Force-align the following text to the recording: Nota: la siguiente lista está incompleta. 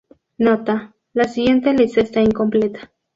Nota: 0.39 0.95
la 1.13 1.25
siguiente 1.25 1.71
lista 1.73 2.01
está 2.01 2.21
incompleta. 2.21 2.91